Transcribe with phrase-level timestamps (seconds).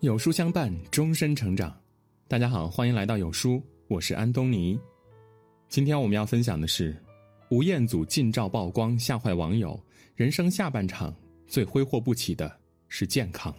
[0.00, 1.78] 有书相伴，终身成长。
[2.26, 4.80] 大家好，欢迎来到有书，我是安东尼。
[5.68, 6.96] 今天我们要分享的是
[7.50, 9.78] 吴彦祖近照曝光，吓坏网友。
[10.14, 11.14] 人生下半场
[11.46, 12.50] 最挥霍不起的
[12.88, 13.54] 是健康。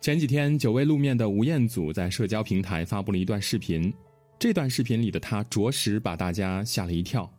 [0.00, 3.92] 前几天久未露面的吴彦祖在社交平台发布了一段视频，
[4.38, 7.30] 这段视频里的他着实把大家吓了一跳。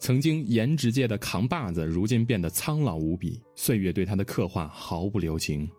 [0.00, 5.70] 曾经颜值界的扛把子，如今变得苍老无比，岁月对他的刻画毫不留情。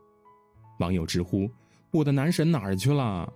[0.81, 1.49] 网友直呼
[1.93, 3.31] ：“我的男神哪儿去了？”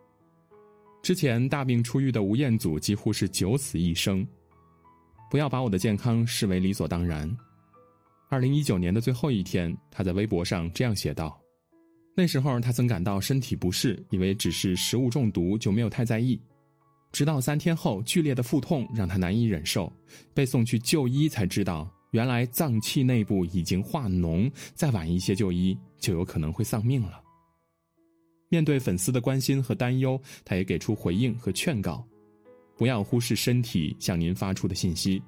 [1.02, 4.28] 之前大病初愈的吴彦祖几乎是九死一生。
[5.30, 7.30] 不要把我的健康视为理所当然。
[8.30, 11.40] 二零一九年的最后一天，他在微博上这样写道
[12.18, 16.42] ：“那时候他曾感到身体不适，以为只是食物中毒，就没有太在意。
[17.12, 19.92] 直到三天后，剧烈的腹痛让他难以忍受，
[20.34, 27.22] 被送去就医才知道，原来脏器内部已经化脓，再晚一些就医，就有可能会丧命了。”
[28.50, 32.06] 面对粉丝的关心和担忧，他也给出回应和劝告：
[32.78, 35.22] 不要忽视身体向您发出的信息。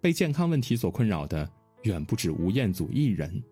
[0.00, 1.50] 被健康问题所困扰的
[1.82, 3.42] 远不止吴彦祖一人。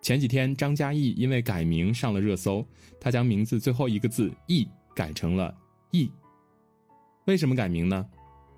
[0.00, 2.66] 前几天，张嘉译因为改名上了热搜，
[3.00, 5.54] 他将名字最后一个字“易”改成了
[5.92, 6.10] “易”。
[7.26, 8.04] 为什么改名呢？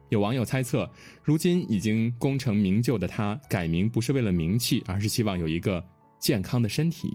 [0.09, 0.91] 有网友猜测，
[1.23, 5.85] 如今已经功成名就的他改名不是为了名气，而是希望有一个
[6.19, 7.15] 健康的身体。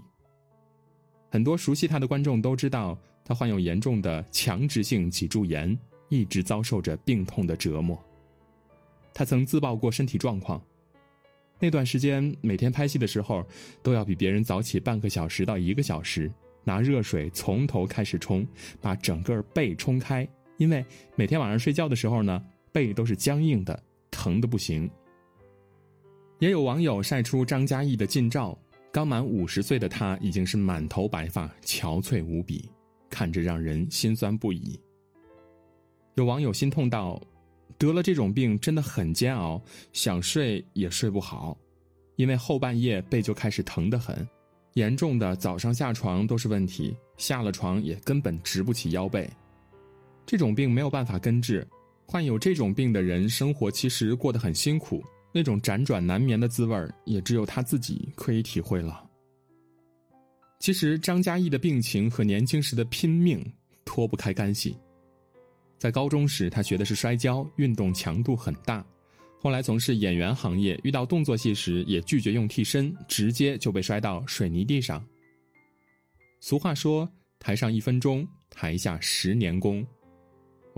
[1.30, 5.78] 很多熟悉他的观众都知道，他患有严重的强直性脊柱炎，
[6.08, 7.98] 一直遭受着病痛的折磨。
[9.14, 10.60] 他曾自曝过身体状况，
[11.60, 13.44] 那段时间每天拍戏的时候，
[13.82, 16.30] 都要比别人早起半个小时到一个小时，
[16.64, 18.46] 拿热水从头开始冲，
[18.80, 20.84] 把整个背冲开，因为
[21.14, 24.90] 每天晚上睡觉的时候呢，背都是僵硬的，疼的不行。
[26.40, 28.58] 也有网友晒出张嘉译的近照。
[28.92, 32.68] 刚满五十岁的他已经是满头白发，憔悴无比，
[33.08, 34.78] 看着让人心酸不已。
[36.16, 37.22] 有网友心痛道
[37.78, 39.62] ：“得了这种病真的很煎熬，
[39.92, 41.56] 想睡也睡不好，
[42.16, 44.28] 因为后半夜背就开始疼得很，
[44.74, 49.30] 严重的早上下床都是问题，下了床也根本直不起腰背。
[50.26, 51.64] 这种病没有办法根治，
[52.06, 55.00] 患有这种病的人生活其实过得很辛苦。”
[55.32, 59.08] 那种辗转难眠的滋味也只有他自己可以体会了。
[60.58, 63.42] 其实张嘉译的病情和年轻时的拼命
[63.84, 64.76] 脱不开干系。
[65.78, 68.84] 在高中时，他学的是摔跤，运动强度很大。
[69.40, 75.02] 后来从事演员行业，遇到动作戏时也拒绝用替身，直接就被摔到水泥地上。
[76.40, 77.10] 俗话说
[77.40, 79.86] ：“台上一分钟，台下十年功。”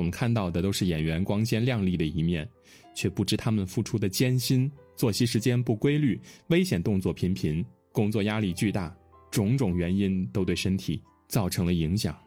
[0.02, 2.48] 我们看到的都是演员光鲜亮丽的一面，
[2.92, 4.68] 却不知他们付出的艰辛。
[4.96, 8.92] 作息时间不规律，危险动作频频，工作压力巨大，
[9.30, 12.18] 种种原因都对身体造成了影响。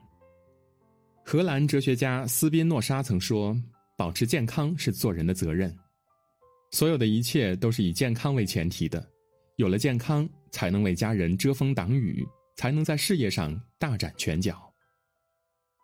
[1.26, 3.54] 荷兰哲学家斯宾诺莎曾说
[3.98, 5.78] ：“保持健康是做人的责任，
[6.72, 9.06] 所有的一切都是以健康为前提的。
[9.58, 12.26] 有了健康，才能为家人遮风挡雨，
[12.56, 14.62] 才能在事业上大展拳脚。”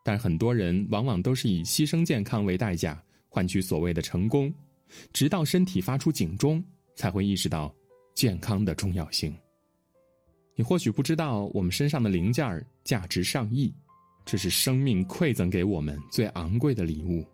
[0.04, 4.54] 但很多人往往都是以牺牲健康为代价换取所谓的成功，
[5.14, 6.64] 直到身体发出警钟，
[6.96, 7.74] 才会意识到
[8.16, 9.36] 健康的重要性。
[10.56, 13.74] 你或许不知道，我们身上的零件价值上亿，
[14.26, 17.26] 这是生命馈赠给我们最昂贵的礼物。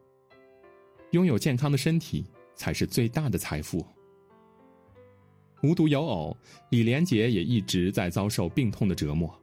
[1.11, 2.25] 拥有健康的身体
[2.55, 3.85] 才是最大的财富。
[5.63, 6.37] 无独有偶，
[6.69, 9.33] 李连杰也一直在遭受病痛的折磨。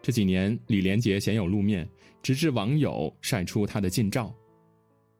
[0.00, 1.88] 这几年，李连杰鲜有露面，
[2.22, 4.34] 直至网友晒出他的近照，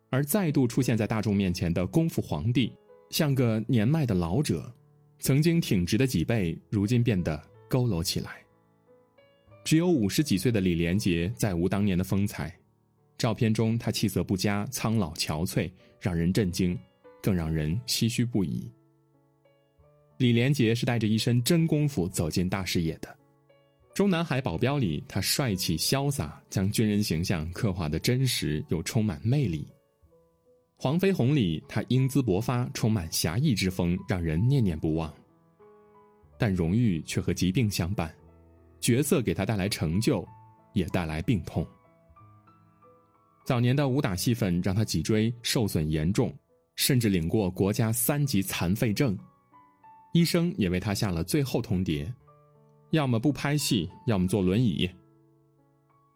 [0.08, 2.72] 而再度出现在大众面前的功夫皇帝，
[3.10, 4.72] 像个年迈的老者，
[5.18, 7.36] 曾经挺直的脊背，如今变得
[7.68, 8.42] 佝偻起来。
[9.64, 12.56] 只有五十几岁的李连杰再无当年的风采，
[13.18, 16.78] 照片中他气色不佳，苍老憔悴，让人震惊，
[17.20, 18.70] 更让人唏嘘不已。
[20.18, 23.17] 李连杰是带着一身真功夫走进大视野的。
[23.98, 29.66] 中南海保镖里，他帅气潇洒，将军人形象刻画的真实又充满魅力。
[30.76, 35.12] 黄飞鸿里，他英姿勃发，充满侠义之风，让人念念不忘。
[36.38, 38.14] 但荣誉却和疾病相伴，
[38.78, 40.24] 角色给他带来成就，
[40.74, 41.66] 也带来病痛。
[43.44, 46.32] 早年的武打戏份让他脊椎受损严重，
[46.76, 49.18] 甚至领过国家三级残废证，
[50.14, 52.08] 医生也为他下了最后通牒。
[52.90, 54.88] 要么不拍戏，要么坐轮椅。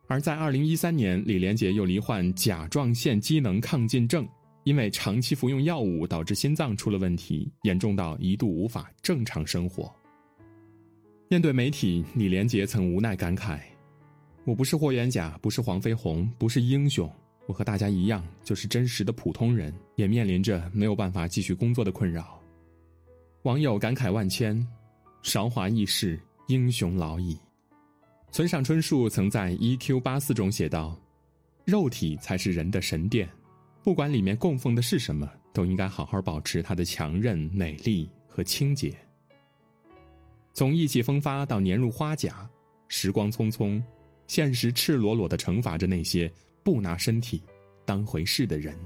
[0.09, 4.29] 而在二零一三年，李连杰又罹患甲状腺机能亢进症，
[4.65, 9.91] 因为长期服用药物导致心脏出了问题，严重到一度无法正常生活。
[11.29, 13.59] 面对媒体，李连杰曾无奈感慨
[14.45, 17.11] ：“我不是霍元甲，不是黄飞鸿，不是英雄，
[17.47, 22.39] 我和大家一样，就是真实的普通人，也面临着没有办法继续工作的困扰。”
[23.45, 24.67] 网友感慨万千
[25.23, 27.39] ：“韶华易逝，英雄老矣。”
[28.31, 30.01] 村上春树曾在《E.Q.
[30.01, 30.99] 八四》中写道
[31.67, 33.29] ：“肉体才是人的神殿，
[33.83, 38.95] 不管里面供奉的是什么，都应该好好保持它的强韧、美丽和清洁。”
[40.55, 42.49] 从意气风发到年入花甲，
[42.89, 43.83] 时光匆匆，
[44.27, 46.31] 现实赤裸裸的惩罚着那些
[46.63, 47.43] 不拿身体
[47.85, 48.79] 当回事的人。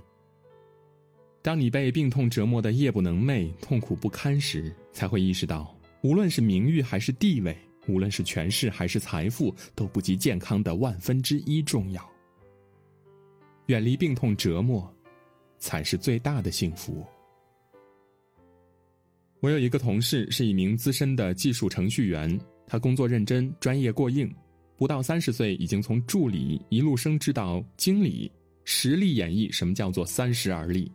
[1.42, 5.75] 当你被病痛折磨的夜不能寐、痛苦不堪时，才会意识到，
[6.06, 7.58] 无论是名誉还是地位，
[7.88, 12.08] 无论是权势还是财富，都不及健康的万分之一重要。
[13.66, 14.88] 远离病痛折磨，
[15.58, 17.04] 才是最大的幸福。
[19.40, 24.32] 我有一个同事是一名资深的技术程序员，他工作认真、专业过硬，
[24.76, 28.30] 不到三十岁已经从助理一路升职到经理，
[28.62, 30.88] 实力演绎什么叫做三十而立。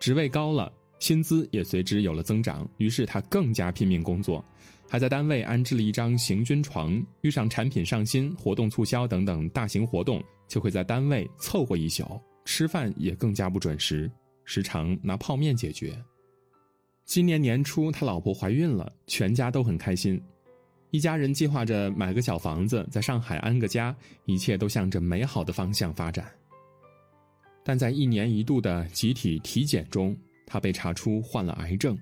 [0.00, 4.44] 职位高了，薪资也随之有了增长，于是他更加拼命工作，
[4.88, 7.00] 还在单位安置了一张行军床。
[7.20, 14.10] 遇上产品上新、活动促销等等大型活动，就会在单位凑合一宿，吃饭也更加不准时，
[14.44, 15.96] 时常拿泡面解决。
[17.04, 20.20] 今年年初，他老婆怀孕了，全家都很开心。
[20.90, 23.94] 一家人计划着买个小房子，在上海安个家，
[24.24, 26.26] 一切都向着美好的方向发展。
[27.62, 30.16] 但在一年一度的集体体检中，
[30.46, 31.98] 他被查出患了癌症。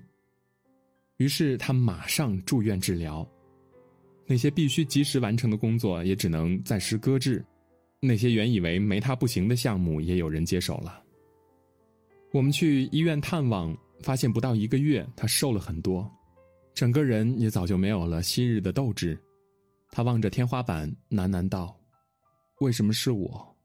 [1.17, 3.27] 于是他马上住院治疗，
[4.25, 7.43] 那些必须及时完成的工作也只能暂时搁置，
[7.99, 11.03] 那些原以为没他不行的项目也有人接手了。
[12.31, 13.75] 我们去医院探望。
[14.01, 16.07] 发现不到一个月，他瘦了很多，
[16.73, 19.17] 整个人也早就没有了昔日的斗志。
[19.89, 21.73] 他望着天花板，喃喃道
[22.59, 23.57] ：“为什么是我？”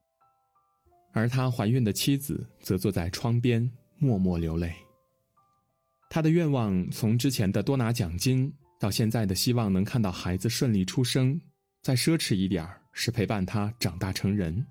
[1.12, 3.68] 而他怀孕的妻子则坐在窗边
[4.00, 4.74] 默默流泪。
[6.08, 11.40] 他的愿望从之前的多拿奖金，到现在的希望能看到孩子顺利出生，
[11.82, 14.66] 再奢侈一点是陪伴他长大成人。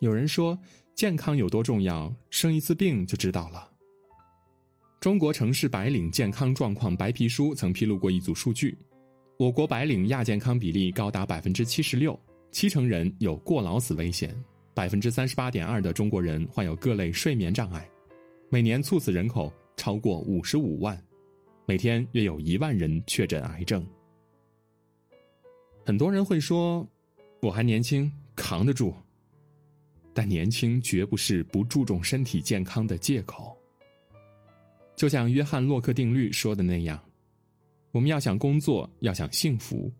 [0.00, 0.58] 有人说，
[0.94, 3.70] 健康有多重要，生一次病就知道了。
[5.00, 8.78] 中国城市白领健康状况白皮书曾披露过一组数据：
[9.38, 12.18] 我国白领亚健康比例高达百分之七十六，
[12.50, 14.34] 七成人有过劳死危险，
[14.78, 17.84] 百分之三十八点二的中国人患有各类睡眠障碍，
[18.48, 20.96] 每年猝死人口超过五十五万，
[21.66, 23.84] 每天约有一万人确诊癌症。
[25.84, 26.88] 很多人会说
[27.42, 28.94] ：“我还年轻，扛得住。”
[30.14, 33.58] 但年轻绝不是不注重身体健康的借口。
[34.94, 37.02] 就像约翰洛克定律说的那样，
[37.90, 39.92] 我们要想工作，要想幸福，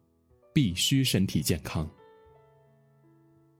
[0.53, 1.91] 必须身体健康。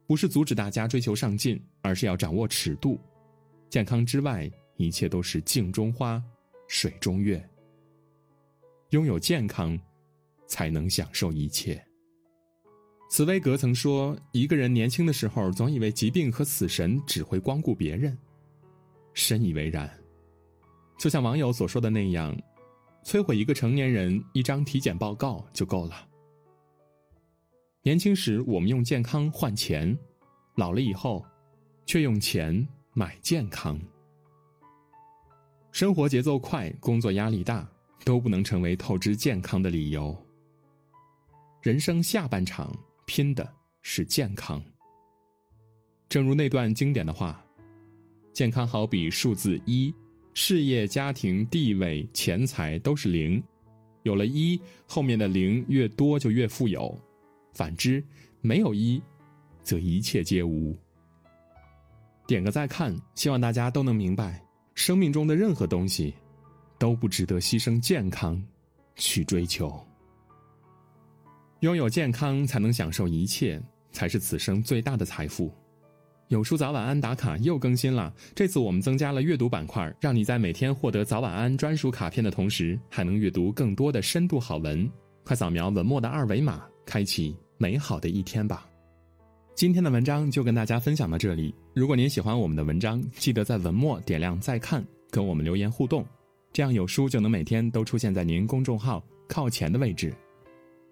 [0.09, 2.99] 不是阻止大家追求上进，而是要掌握尺度。
[3.69, 6.21] 健康之外，一切都是镜中花，
[6.67, 7.47] 水中月。
[8.89, 9.79] 拥有健康，
[10.47, 11.85] 才能享受一切。
[13.11, 18.17] 茨威格曾说：“一个人年轻的时候，总以为疾病和死神只会光顾别人，
[19.13, 19.91] 深以为然。”
[20.99, 22.35] 就像网友所说的那样，
[23.05, 26.09] 摧毁一个成年人一张体检报告就够了。
[27.83, 29.97] 年轻时我们用健康换钱，
[30.59, 31.25] 老了以后，
[31.87, 33.79] 却用钱买健康。
[35.71, 37.65] 生活节奏快，工作压力大，
[38.05, 40.21] 都不能成为透支健康的理由。
[41.63, 43.49] 人生下半场拼的
[43.83, 44.61] 是健康。
[46.09, 47.41] 正如那段经典的话
[48.35, 49.95] ：“健康好比数字一。”
[50.35, 53.41] 事业、家庭、地位、钱财都是零，
[54.03, 56.93] 有了一，后面的零越多就越富有；
[57.53, 58.03] 反之，
[58.41, 59.01] 没有一，
[59.69, 60.75] 则一切皆无。
[62.27, 64.43] 点个再看，希望大家都能明白，
[64.75, 66.15] 生命中的任何东西，
[66.79, 68.43] 都不值得牺牲健康
[68.97, 69.79] 去追求。
[71.61, 73.61] 拥有健康，才能享受一切，
[73.93, 75.53] 才是此生最大的财富。
[76.29, 84.91] 有书早晚安打卡又更新了，这次我们增加了阅读板块，让你在每天获得早晚安专属卡片的同时，还能阅读更多的深度好文。
[85.25, 88.68] 快扫描文末的二维码，开启美好的一天吧。
[89.59, 91.53] 今天的文章就跟大家分享到这里。
[91.75, 96.07] 如果您喜欢我们的文章，记得在文末点亮再看，跟我们留言互动，
[96.53, 100.15] 这样有书就能每天都出现在您公众号靠前的位置。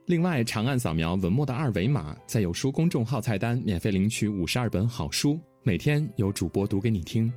[0.07, 7.33] 另外，长按扫描文末的二维码，在有书公众号菜单免费领取五十二本好书，每天有主播读给你听。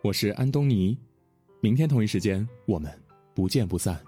[0.00, 0.96] 我是安东尼，
[1.60, 2.90] 明天同一时间我们
[3.34, 4.00] 不见不散。